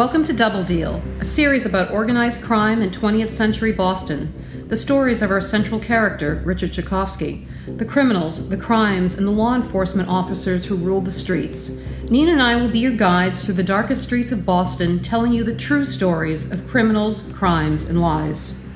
[0.00, 4.32] Welcome to Double Deal, a series about organized crime in 20th century Boston.
[4.68, 9.54] The stories of our central character, Richard Tchaikovsky, the criminals, the crimes, and the law
[9.54, 11.82] enforcement officers who ruled the streets.
[12.08, 15.44] Nina and I will be your guides through the darkest streets of Boston, telling you
[15.44, 18.66] the true stories of criminals, crimes, and lies.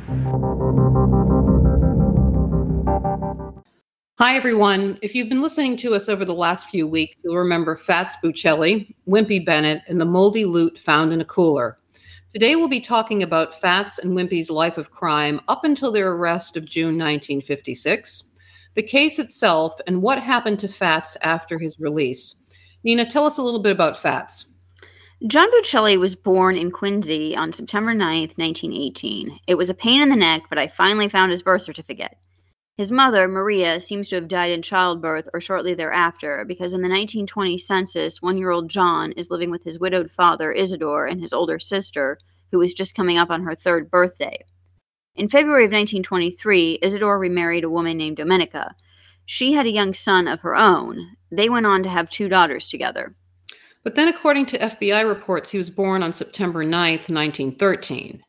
[4.18, 4.96] Hi, everyone.
[5.02, 8.94] If you've been listening to us over the last few weeks, you'll remember Fats Buccelli,
[9.08, 11.80] Wimpy Bennett, and the moldy loot found in a cooler.
[12.32, 16.56] Today, we'll be talking about Fats and Wimpy's life of crime up until their arrest
[16.56, 18.30] of June 1956,
[18.74, 22.36] the case itself, and what happened to Fats after his release.
[22.84, 24.46] Nina, tell us a little bit about Fats.
[25.26, 29.40] John Buccelli was born in Quincy on September 9th, 1918.
[29.48, 32.16] It was a pain in the neck, but I finally found his birth certificate.
[32.76, 36.88] His mother, Maria, seems to have died in childbirth or shortly thereafter because in the
[36.88, 41.32] 1920 census, one year old John is living with his widowed father, Isidore, and his
[41.32, 42.18] older sister,
[42.50, 44.44] who was just coming up on her third birthday.
[45.14, 48.74] In February of 1923, Isidore remarried a woman named Domenica.
[49.24, 51.16] She had a young son of her own.
[51.30, 53.14] They went on to have two daughters together.
[53.84, 58.24] But then, according to FBI reports, he was born on September 9th, 1913.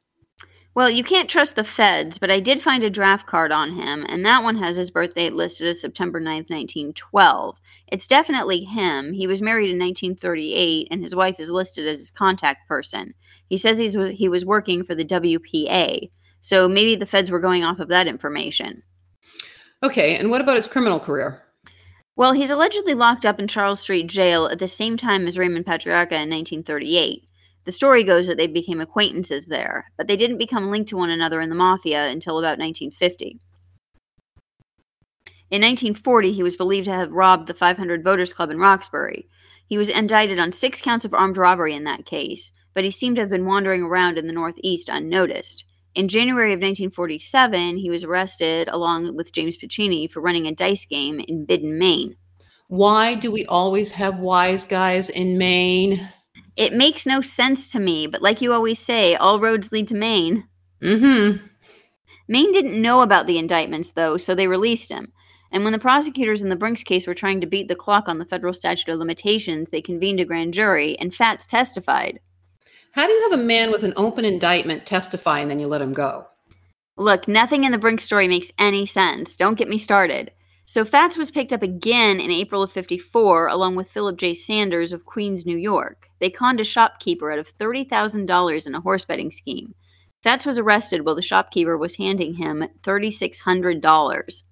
[0.76, 4.06] Well, you can't trust the feds, but I did find a draft card on him,
[4.10, 7.58] and that one has his birthday listed as September 9th, 1912.
[7.88, 9.14] It's definitely him.
[9.14, 13.14] He was married in 1938, and his wife is listed as his contact person.
[13.48, 17.64] He says he's, he was working for the WPA, so maybe the feds were going
[17.64, 18.84] off of that information.
[19.82, 21.42] Okay, and what about his criminal career?
[22.18, 25.66] Well, he's allegedly locked up in Charles Street Jail at the same time as Raymond
[25.66, 27.30] Patriarca in 1938.
[27.66, 31.10] The story goes that they became acquaintances there, but they didn't become linked to one
[31.10, 33.40] another in the mafia until about 1950.
[35.52, 39.28] In 1940, he was believed to have robbed the 500 Voters Club in Roxbury.
[39.68, 43.16] He was indicted on six counts of armed robbery in that case, but he seemed
[43.16, 45.66] to have been wandering around in the Northeast unnoticed.
[45.96, 50.86] In January of 1947, he was arrested along with James Puccini for running a dice
[50.86, 52.16] game in Bidden, Maine.
[52.68, 56.10] Why do we always have wise guys in Maine?
[56.56, 59.96] It makes no sense to me, but like you always say, all roads lead to
[59.96, 60.48] Maine.
[60.82, 61.46] Mm-hmm.
[62.28, 65.12] Maine didn't know about the indictments, though, so they released him.
[65.52, 68.18] And when the prosecutors in the Brink's case were trying to beat the clock on
[68.18, 72.20] the federal statute of limitations, they convened a grand jury, and Fats testified.
[72.94, 75.82] How do you have a man with an open indictment testify and then you let
[75.82, 76.26] him go?
[76.98, 79.36] Look, nothing in the Brink's story makes any sense.
[79.36, 80.32] Don't get me started.
[80.68, 84.34] So Fats was picked up again in April of 54 along with Philip J.
[84.34, 86.10] Sanders of Queens, New York.
[86.20, 89.76] They conned a shopkeeper out of $30,000 in a horse betting scheme.
[90.24, 94.44] Fats was arrested while the shopkeeper was handing him $3,600.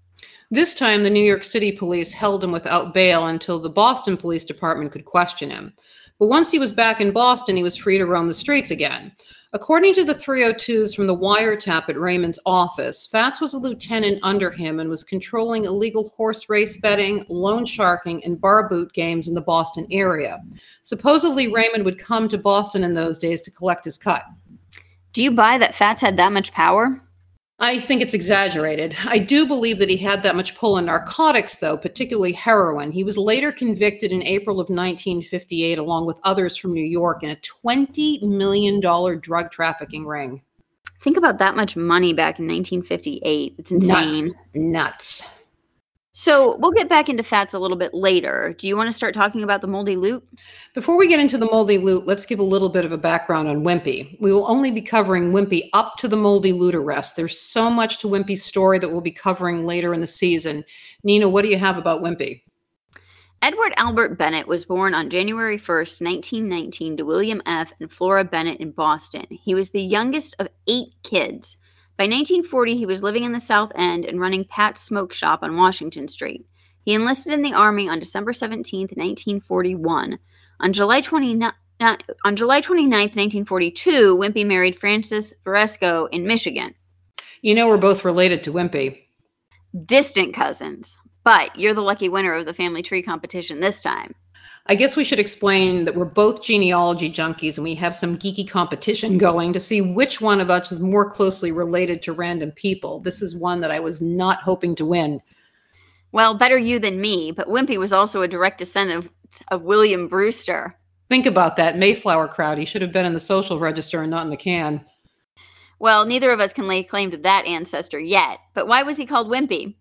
[0.52, 4.44] This time, the New York City police held him without bail until the Boston Police
[4.44, 5.74] Department could question him.
[6.20, 9.12] But once he was back in Boston, he was free to roam the streets again.
[9.56, 14.50] According to the 302s from the wiretap at Raymond's office, Fats was a lieutenant under
[14.50, 19.36] him and was controlling illegal horse race betting, loan sharking, and bar boot games in
[19.36, 20.42] the Boston area.
[20.82, 24.24] Supposedly, Raymond would come to Boston in those days to collect his cut.
[25.14, 27.00] Do you buy that Fats had that much power?
[27.60, 28.96] I think it's exaggerated.
[29.06, 32.92] I do believe that he had that much pull in narcotics, though, particularly heroin.
[32.92, 37.30] He was later convicted in April of 1958, along with others from New York, in
[37.30, 40.42] a $20 million drug trafficking ring.
[41.02, 43.56] Think about that much money back in 1958.
[43.58, 44.26] It's insane.
[44.56, 45.24] Nuts.
[45.24, 45.30] Nuts.
[46.16, 48.56] So we'll get back into fats a little bit later.
[48.60, 50.24] Do you want to start talking about the moldy loot?
[50.76, 53.48] Before we get into the moldy loot, let's give a little bit of a background
[53.48, 54.16] on Wimpy.
[54.22, 57.16] We will only be covering Wimpy up to the moldy loot arrest.
[57.16, 60.64] There's so much to Wimpy's story that we'll be covering later in the season.
[61.04, 62.44] Nina, what do you have about Wimpy?
[63.42, 67.74] Edward Albert Bennett was born on January 1st, 1919, to William F.
[67.82, 69.26] and Flora Bennett in Boston.
[69.32, 71.58] He was the youngest of eight kids.
[71.96, 75.58] By 1940, he was living in the South End and running Pat's Smoke Shop on
[75.58, 76.46] Washington Street.
[76.84, 80.18] He enlisted in the Army on December 17, 1941.
[80.60, 86.74] On July 29, on July 29, 1942, Wimpy married Frances Varesco in Michigan.
[87.42, 89.00] You know, we're both related to Wimpy.
[89.86, 94.16] Distant cousins, but you're the lucky winner of the family tree competition this time.
[94.68, 98.48] I guess we should explain that we're both genealogy junkies and we have some geeky
[98.48, 103.02] competition going to see which one of us is more closely related to random people.
[103.02, 105.20] This is one that I was not hoping to win.
[106.14, 109.12] Well, better you than me, but Wimpy was also a direct descendant of,
[109.50, 110.78] of William Brewster.
[111.10, 112.58] Think about that Mayflower crowd.
[112.58, 114.86] He should have been in the social register and not in the can.
[115.80, 119.06] Well, neither of us can lay claim to that ancestor yet, but why was he
[119.06, 119.76] called Wimpy?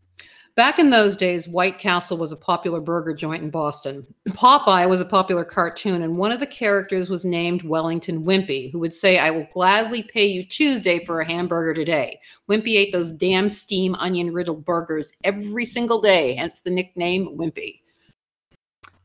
[0.54, 4.06] Back in those days, White Castle was a popular burger joint in Boston.
[4.28, 8.78] Popeye was a popular cartoon, and one of the characters was named Wellington Wimpy, who
[8.80, 12.20] would say, I will gladly pay you Tuesday for a hamburger today.
[12.50, 17.80] Wimpy ate those damn steam onion riddled burgers every single day, hence the nickname Wimpy.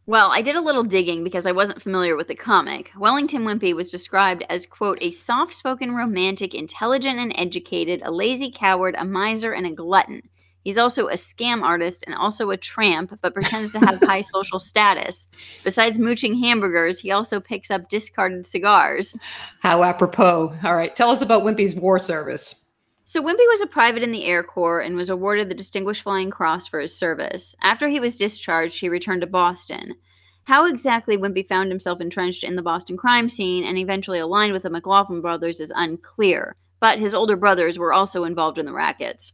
[0.05, 2.91] Well, I did a little digging because I wasn't familiar with the comic.
[2.97, 8.51] Wellington Wimpy was described as, quote, a soft spoken romantic, intelligent and educated, a lazy
[8.51, 10.21] coward, a miser, and a glutton.
[10.67, 14.59] He's also a scam artist and also a tramp, but pretends to have high social
[14.59, 15.29] status.
[15.63, 19.15] Besides mooching hamburgers, he also picks up discarded cigars.
[19.61, 20.53] How apropos.
[20.65, 22.69] All right, tell us about Wimpy's war service.
[23.05, 26.31] So, Wimpy was a private in the Air Corps and was awarded the Distinguished Flying
[26.31, 27.55] Cross for his service.
[27.61, 29.95] After he was discharged, he returned to Boston.
[30.43, 34.63] How exactly Wimpy found himself entrenched in the Boston crime scene and eventually aligned with
[34.63, 39.31] the McLaughlin brothers is unclear, but his older brothers were also involved in the rackets.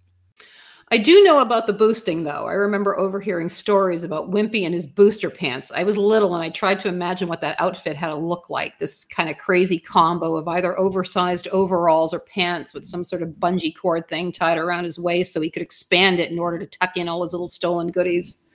[0.93, 2.45] I do know about the boosting, though.
[2.45, 5.71] I remember overhearing stories about Wimpy and his booster pants.
[5.71, 8.77] I was little and I tried to imagine what that outfit had to look like
[8.77, 13.29] this kind of crazy combo of either oversized overalls or pants with some sort of
[13.29, 16.67] bungee cord thing tied around his waist so he could expand it in order to
[16.67, 18.45] tuck in all his little stolen goodies.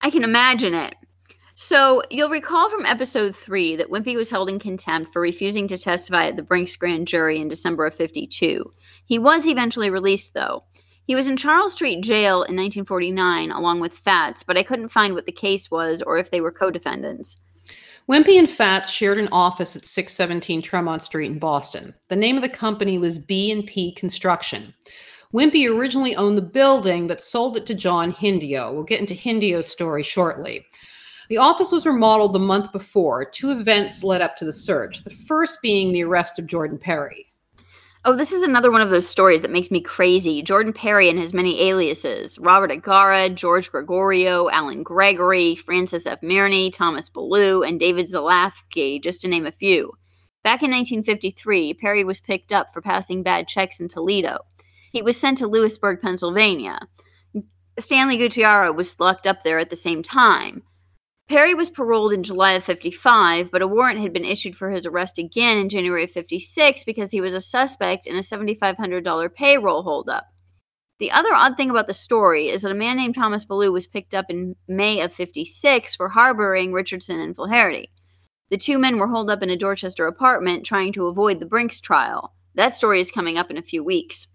[0.00, 0.96] I can imagine it.
[1.56, 5.78] So, you'll recall from episode three that Wimpy was held in contempt for refusing to
[5.78, 8.72] testify at the Brink's grand jury in December of 52.
[9.04, 10.64] He was eventually released, though.
[11.06, 15.14] He was in Charles Street Jail in 1949 along with Fats, but I couldn't find
[15.14, 17.38] what the case was or if they were co defendants.
[18.08, 21.94] Wimpy and Fats shared an office at 617 Tremont Street in Boston.
[22.08, 24.74] The name of the company was B&P Construction.
[25.32, 28.72] Wimpy originally owned the building but sold it to John Hindio.
[28.72, 30.66] We'll get into Hindio's story shortly.
[31.28, 33.24] The office was remodeled the month before.
[33.24, 37.23] Two events led up to the search, the first being the arrest of Jordan Perry.
[38.06, 40.42] Oh, this is another one of those stories that makes me crazy.
[40.42, 46.20] Jordan Perry and his many aliases Robert Agara, George Gregorio, Alan Gregory, Francis F.
[46.20, 49.90] Mirny, Thomas Ballou, and David Zalafsky, just to name a few.
[50.42, 54.40] Back in 1953, Perry was picked up for passing bad checks in Toledo.
[54.92, 56.80] He was sent to Lewisburg, Pennsylvania.
[57.78, 60.62] Stanley Gusciora was locked up there at the same time.
[61.26, 64.84] Perry was paroled in July of 55, but a warrant had been issued for his
[64.84, 69.82] arrest again in January of 56 because he was a suspect in a $7,500 payroll
[69.84, 70.26] holdup.
[70.98, 73.86] The other odd thing about the story is that a man named Thomas Ballou was
[73.86, 77.90] picked up in May of 56 for harboring Richardson and Faherty.
[78.50, 81.80] The two men were holed up in a Dorchester apartment trying to avoid the Brink's
[81.80, 82.34] trial.
[82.54, 84.28] That story is coming up in a few weeks.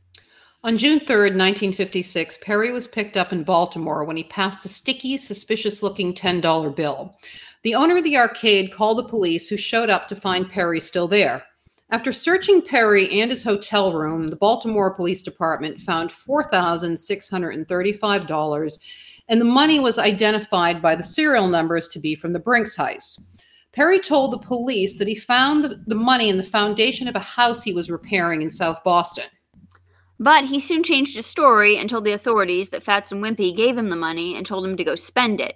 [0.61, 5.15] On June 3, 1956, Perry was picked up in Baltimore when he passed a sticky,
[5.15, 7.15] suspicious looking $10 bill.
[7.63, 11.07] The owner of the arcade called the police, who showed up to find Perry still
[11.07, 11.45] there.
[11.91, 18.79] After searching Perry and his hotel room, the Baltimore Police Department found $4,635,
[19.29, 23.21] and the money was identified by the serial numbers to be from the Brink's heist.
[23.71, 27.19] Perry told the police that he found the, the money in the foundation of a
[27.19, 29.23] house he was repairing in South Boston.
[30.19, 33.77] But he soon changed his story and told the authorities that Fats and Wimpy gave
[33.77, 35.55] him the money and told him to go spend it.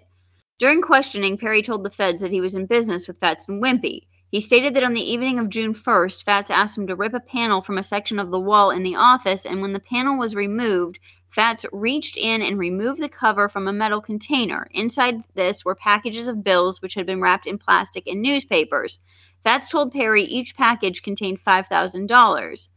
[0.58, 4.08] During questioning, Perry told the feds that he was in business with Fats and Wimpy.
[4.30, 7.20] He stated that on the evening of June 1st, Fats asked him to rip a
[7.20, 10.34] panel from a section of the wall in the office, and when the panel was
[10.34, 10.98] removed,
[11.30, 14.68] Fats reached in and removed the cover from a metal container.
[14.72, 19.00] Inside this were packages of bills which had been wrapped in plastic and newspapers.
[19.44, 22.68] Fats told Perry each package contained $5,000.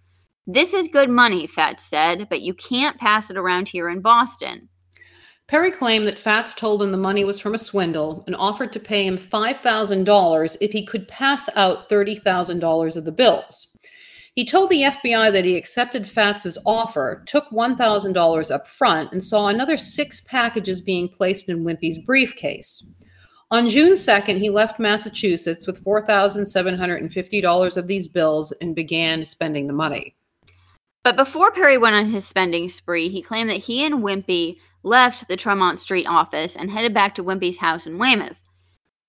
[0.48, 4.68] This is good money, Fats said, but you can't pass it around here in Boston.
[5.48, 8.80] Perry claimed that Fats told him the money was from a swindle and offered to
[8.80, 13.76] pay him $5,000 if he could pass out $30,000 of the bills.
[14.34, 19.48] He told the FBI that he accepted Fats's offer, took $1,000 up front, and saw
[19.48, 22.92] another six packages being placed in Wimpy's briefcase.
[23.52, 29.72] On June 2nd, he left Massachusetts with $4,750 of these bills and began spending the
[29.72, 30.15] money.
[31.06, 35.28] But before Perry went on his spending spree, he claimed that he and Wimpy left
[35.28, 38.40] the Tremont Street office and headed back to Wimpy's house in Weymouth.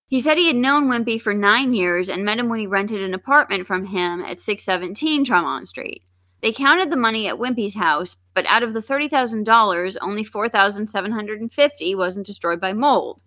[0.08, 3.02] He said he had known Wimpy for nine years and met him when he rented
[3.02, 6.04] an apartment from him at 617 Tremont Street.
[6.42, 12.28] They counted the money at Wimpy's house, but out of the $30,000, only 4750 wasn't
[12.28, 13.24] destroyed by mold.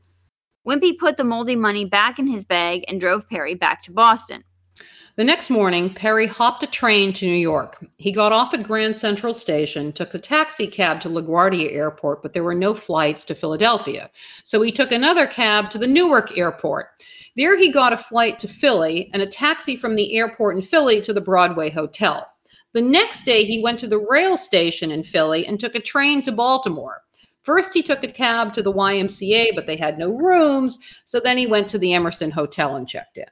[0.64, 4.44] Wimpy put the moldy money back in his bag and drove Perry back to Boston.
[5.20, 7.76] The next morning, Perry hopped a train to New York.
[7.98, 12.32] He got off at Grand Central Station, took a taxi cab to LaGuardia Airport, but
[12.32, 14.08] there were no flights to Philadelphia.
[14.44, 17.04] So he took another cab to the Newark Airport.
[17.36, 21.02] There he got a flight to Philly and a taxi from the airport in Philly
[21.02, 22.26] to the Broadway Hotel.
[22.72, 26.22] The next day, he went to the rail station in Philly and took a train
[26.22, 27.02] to Baltimore.
[27.42, 30.78] First, he took a cab to the YMCA, but they had no rooms.
[31.04, 33.26] So then he went to the Emerson Hotel and checked in.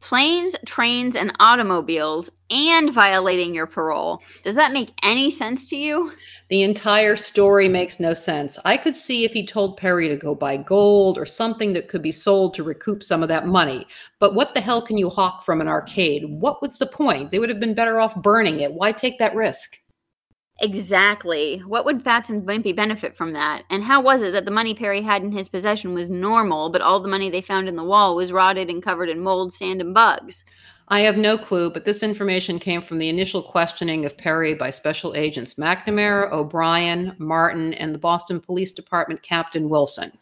[0.00, 4.22] Planes, trains, and automobiles, and violating your parole.
[4.42, 6.12] Does that make any sense to you?
[6.48, 8.58] The entire story makes no sense.
[8.64, 12.02] I could see if he told Perry to go buy gold or something that could
[12.02, 13.86] be sold to recoup some of that money.
[14.18, 16.24] But what the hell can you hawk from an arcade?
[16.24, 17.30] What was the point?
[17.30, 18.72] They would have been better off burning it.
[18.72, 19.78] Why take that risk?
[20.62, 21.60] Exactly.
[21.60, 23.64] What would Fats and Wimpy benefit from that?
[23.70, 26.82] And how was it that the money Perry had in his possession was normal, but
[26.82, 29.80] all the money they found in the wall was rotted and covered in mold, sand,
[29.80, 30.44] and bugs?
[30.88, 34.70] I have no clue, but this information came from the initial questioning of Perry by
[34.70, 40.12] Special Agents McNamara, O'Brien, Martin, and the Boston Police Department Captain Wilson.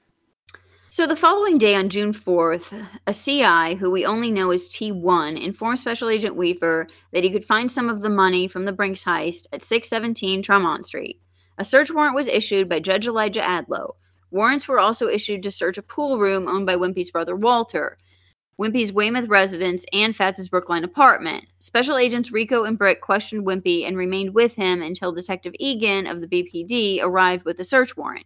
[0.91, 2.73] So the following day on June 4th,
[3.07, 7.45] a CI, who we only know as T1, informed Special Agent Weaver that he could
[7.45, 11.21] find some of the money from the Brink's heist at 617 Tremont Street.
[11.59, 13.97] A search warrant was issued by Judge Elijah Adlow.
[14.31, 17.99] Warrants were also issued to search a pool room owned by Wimpy's brother Walter,
[18.59, 21.45] Wimpy's Weymouth residence, and Fats's Brookline apartment.
[21.61, 26.23] Special Agents Rico and Brick questioned Wimpy and remained with him until Detective Egan of
[26.23, 28.25] the BPD arrived with the search warrant.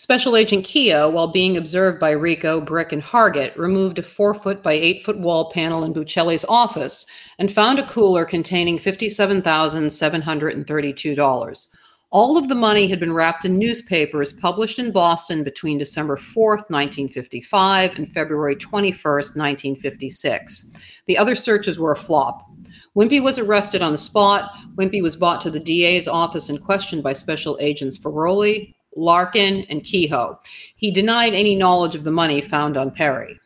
[0.00, 4.62] Special Agent Keogh, while being observed by Rico, Brick, and Hargett, removed a four foot
[4.62, 7.04] by eight foot wall panel in Buccelli's office
[7.38, 11.68] and found a cooler containing $57,732.
[12.12, 16.70] All of the money had been wrapped in newspapers published in Boston between December 4th,
[16.70, 20.72] 1955 and February 21st, 1956.
[21.08, 22.48] The other searches were a flop.
[22.96, 24.50] Wimpy was arrested on the spot.
[24.76, 29.84] Wimpy was brought to the DA's office and questioned by Special Agents Ferroli, Larkin, and
[29.84, 30.38] Kehoe.
[30.76, 33.38] He denied any knowledge of the money found on Perry.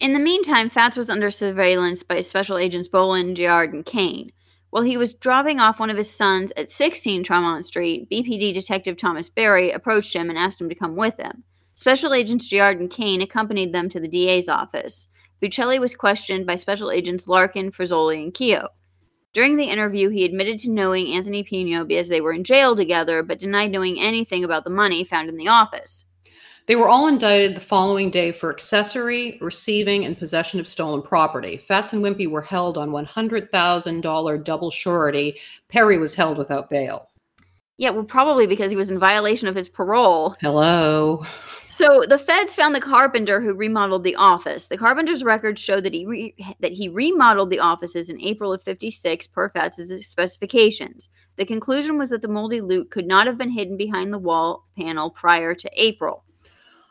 [0.00, 4.32] In the meantime, Fats was under surveillance by Special Agents Boland, Giard, and Kane.
[4.70, 8.96] While he was dropping off one of his sons at 16 Tremont Street, BPD Detective
[8.96, 11.44] Thomas Barry approached him and asked him to come with him.
[11.74, 15.08] Special Agents Giard and Kane accompanied them to the DA's office.
[15.40, 18.68] Buccelli was questioned by Special Agents Larkin, Frizzoli, and Keogh.
[19.32, 23.22] During the interview, he admitted to knowing Anthony Pino because they were in jail together,
[23.22, 26.04] but denied knowing anything about the money found in the office.
[26.66, 31.56] They were all indicted the following day for accessory, receiving, and possession of stolen property.
[31.56, 35.38] Fats and Wimpy were held on $100,000 double surety.
[35.68, 37.08] Perry was held without bail.
[37.78, 40.36] Yeah, well, probably because he was in violation of his parole.
[40.40, 41.24] Hello.
[41.72, 44.66] So the feds found the carpenter who remodeled the office.
[44.66, 48.62] The carpenter's records show that he re- that he remodeled the offices in April of
[48.62, 51.08] 56 per Fats's specifications.
[51.38, 54.68] The conclusion was that the moldy loot could not have been hidden behind the wall
[54.76, 56.24] panel prior to April.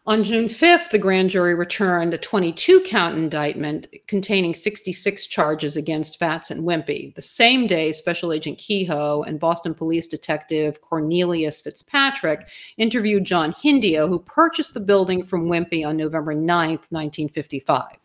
[0.08, 6.18] On June 5th, the grand jury returned a 22 count indictment containing 66 charges against
[6.18, 7.14] Fats and Wimpy.
[7.14, 14.10] The same day, Special Agent Kehoe and Boston Police Detective Cornelius Fitzpatrick interviewed John Hindio,
[14.10, 17.98] who purchased the building from Wimpy on November 9th, 1955.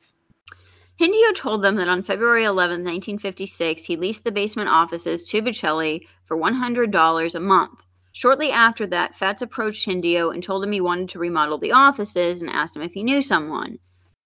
[1.01, 6.07] Hindio told them that on February 11, 1956, he leased the basement offices to Buccelli
[6.27, 7.86] for $100 a month.
[8.17, 12.41] Shortly after that, Fats approached Hindio and told him he wanted to remodel the offices
[12.41, 13.79] and asked him if he knew someone.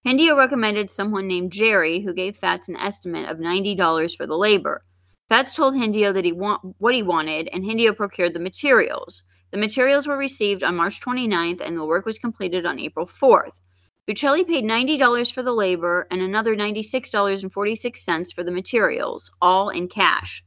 [0.07, 4.85] Hindio recommended someone named Jerry, who gave Fats an estimate of $90 for the labor.
[5.27, 9.23] Fats told Hindio that he want what he wanted, and Hindio procured the materials.
[9.51, 13.59] The materials were received on March 29th, and the work was completed on April 4th.
[14.07, 20.45] Buccelli paid $90 for the labor and another $96.46 for the materials, all in cash.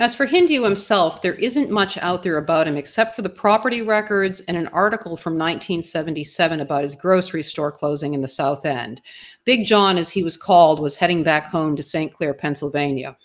[0.00, 3.82] As for Hindio himself, there isn't much out there about him except for the property
[3.82, 9.02] records and an article from 1977 about his grocery store closing in the South End.
[9.44, 12.14] Big John, as he was called, was heading back home to St.
[12.14, 13.16] Clair, Pennsylvania.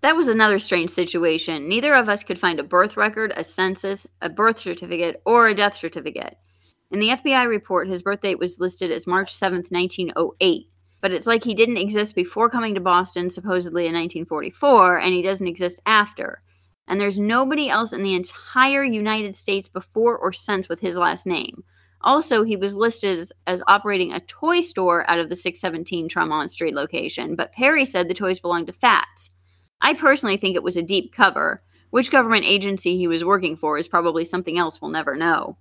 [0.00, 1.68] That was another strange situation.
[1.68, 5.54] Neither of us could find a birth record, a census, a birth certificate, or a
[5.54, 6.36] death certificate.
[6.90, 10.69] In the FBI report, his birth date was listed as March 7, 1908
[11.00, 15.22] but it's like he didn't exist before coming to Boston, supposedly in 1944, and he
[15.22, 16.42] doesn't exist after.
[16.86, 21.26] And there's nobody else in the entire United States before or since with his last
[21.26, 21.64] name.
[22.02, 26.50] Also, he was listed as, as operating a toy store out of the 617 Tremont
[26.50, 29.30] Street location, but Perry said the toys belonged to Fats.
[29.80, 31.62] I personally think it was a deep cover.
[31.90, 35.56] Which government agency he was working for is probably something else we'll never know.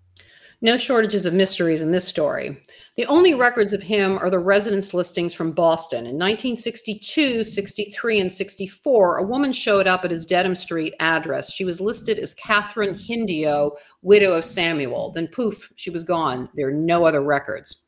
[0.62, 2.62] No shortages of mysteries in this story.
[2.98, 6.00] The only records of him are the residence listings from Boston.
[6.00, 11.54] In 1962, 63, and 64, a woman showed up at his Dedham Street address.
[11.54, 15.14] She was listed as Catherine Hindio, widow of Samuel.
[15.14, 16.50] Then poof, she was gone.
[16.56, 17.86] There are no other records.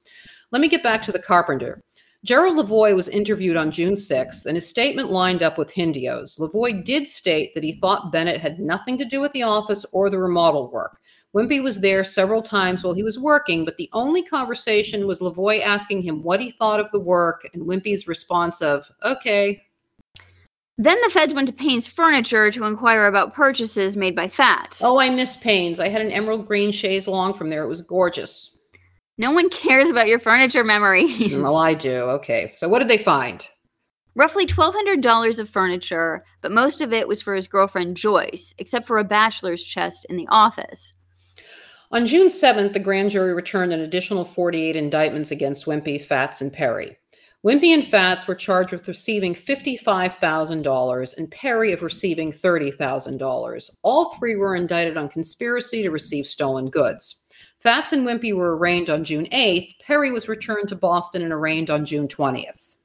[0.52, 1.84] Let me get back to the carpenter.
[2.24, 6.38] Gerald Lavoie was interviewed on June 6th, and his statement lined up with Hindio's.
[6.38, 10.10] Lavoie did state that he thought Bennett had nothing to do with the office or
[10.10, 11.01] the remodel work.
[11.36, 15.62] Wimpy was there several times while he was working, but the only conversation was Lavoie
[15.64, 19.64] asking him what he thought of the work and Wimpy's response of, okay.
[20.78, 24.84] Then the feds went to Payne's Furniture to inquire about purchases made by Fats.
[24.84, 25.80] Oh, I miss Payne's.
[25.80, 27.64] I had an emerald green chaise long from there.
[27.64, 28.58] It was gorgeous.
[29.18, 31.32] No one cares about your furniture memories.
[31.32, 31.92] Mm, well, I do.
[31.92, 32.52] Okay.
[32.56, 33.48] So what did they find?
[34.16, 38.98] Roughly $1,200 of furniture, but most of it was for his girlfriend Joyce, except for
[38.98, 40.94] a bachelor's chest in the office.
[41.94, 46.52] On June 7th, the grand jury returned an additional 48 indictments against Wimpy, Fats, and
[46.52, 46.98] Perry.
[47.46, 53.70] Wimpy and Fats were charged with receiving $55,000 and Perry of receiving $30,000.
[53.82, 57.24] All three were indicted on conspiracy to receive stolen goods.
[57.60, 59.74] Fats and Wimpy were arraigned on June 8th.
[59.82, 62.78] Perry was returned to Boston and arraigned on June 20th.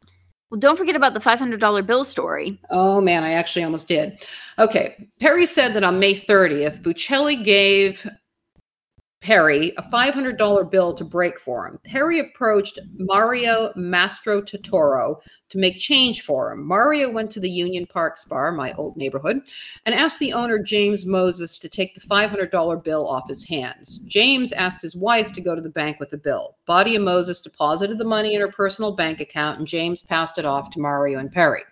[0.50, 2.60] Well, don't forget about the $500 bill story.
[2.70, 4.26] Oh man, I actually almost did.
[4.58, 8.08] Okay, Perry said that on May 30th, Buccelli gave
[9.20, 11.80] Perry a $500 bill to break for him.
[11.84, 15.16] Perry approached Mario Mastro Totoro
[15.48, 16.64] to make change for him.
[16.66, 19.40] Mario went to the Union Park Bar, my old neighborhood,
[19.84, 23.98] and asked the owner, James Moses, to take the $500 bill off his hands.
[24.06, 26.56] James asked his wife to go to the bank with the bill.
[26.66, 30.70] Badia Moses deposited the money in her personal bank account, and James passed it off
[30.70, 31.62] to Mario and Perry.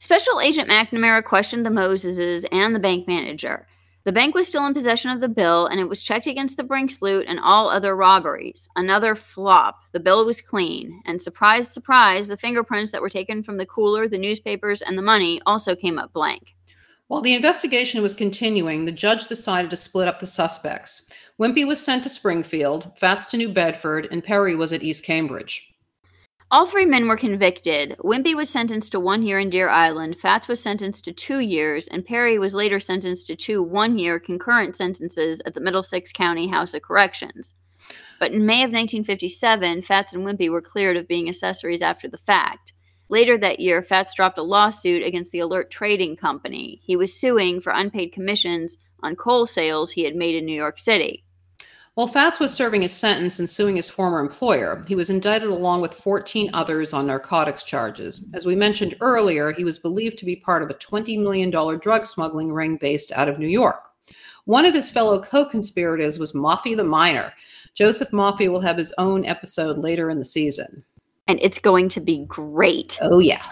[0.00, 3.66] Special Agent McNamara questioned the Moseses and the bank manager.
[4.04, 6.62] The bank was still in possession of the bill, and it was checked against the
[6.62, 8.68] Brink's loot and all other robberies.
[8.76, 9.80] Another flop.
[9.92, 11.00] The bill was clean.
[11.06, 15.02] And surprise, surprise, the fingerprints that were taken from the cooler, the newspapers, and the
[15.02, 16.54] money also came up blank.
[17.08, 21.10] While the investigation was continuing, the judge decided to split up the suspects.
[21.40, 25.73] Wimpy was sent to Springfield, Fats to New Bedford, and Perry was at East Cambridge.
[26.54, 27.96] All three men were convicted.
[27.98, 31.88] Wimpy was sentenced to one year in Deer Island, Fats was sentenced to two years,
[31.88, 36.46] and Perry was later sentenced to two one year concurrent sentences at the Middlesex County
[36.46, 37.54] House of Corrections.
[38.20, 42.18] But in May of 1957, Fats and Wimpy were cleared of being accessories after the
[42.18, 42.72] fact.
[43.08, 46.80] Later that year, Fats dropped a lawsuit against the Alert Trading Company.
[46.84, 50.78] He was suing for unpaid commissions on coal sales he had made in New York
[50.78, 51.23] City.
[51.94, 55.80] While Fats was serving his sentence and suing his former employer, he was indicted along
[55.80, 58.28] with 14 others on narcotics charges.
[58.34, 62.04] As we mentioned earlier, he was believed to be part of a $20 million drug
[62.04, 63.80] smuggling ring based out of New York.
[64.44, 67.32] One of his fellow co conspirators was Maffei the Miner.
[67.74, 70.84] Joseph Maffei will have his own episode later in the season.
[71.28, 72.98] And it's going to be great.
[73.02, 73.44] Oh, yeah.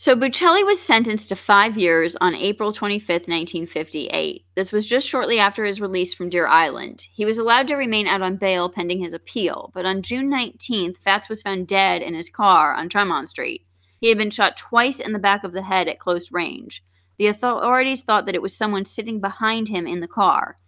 [0.00, 4.44] So Buccelli was sentenced to five years on April 25, 1958.
[4.54, 7.08] This was just shortly after his release from Deer Island.
[7.12, 10.98] He was allowed to remain out on bail pending his appeal, but on June 19th,
[10.98, 13.66] Fats was found dead in his car on Tremont Street.
[14.00, 16.84] He had been shot twice in the back of the head at close range.
[17.18, 20.58] The authorities thought that it was someone sitting behind him in the car.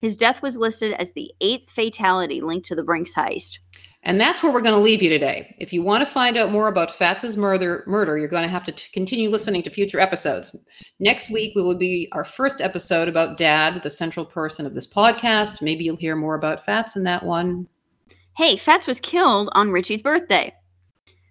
[0.00, 3.58] His death was listed as the eighth fatality linked to the Brink's heist.
[4.06, 5.52] And that's where we're going to leave you today.
[5.58, 8.62] If you want to find out more about Fats's murder, murder, you're going to have
[8.64, 10.56] to t- continue listening to future episodes.
[11.00, 14.86] Next week we will be our first episode about Dad, the central person of this
[14.86, 15.60] podcast.
[15.60, 17.66] Maybe you'll hear more about Fats in that one.
[18.36, 20.54] Hey, Fats was killed on Richie's birthday.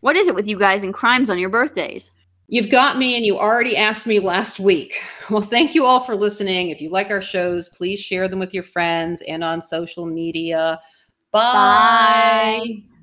[0.02, 2.12] What is it with you guys and crimes on your birthdays?
[2.50, 5.02] You've got me, and you already asked me last week.
[5.32, 6.70] Well, thank you all for listening.
[6.70, 10.80] If you like our shows, please share them with your friends and on social media.
[11.36, 12.62] Bye.
[12.64, 12.96] Bye.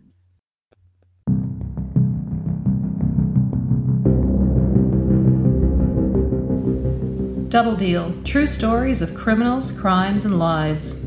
[7.50, 11.01] Double Deal True Stories of Criminals, Crimes, and Lies.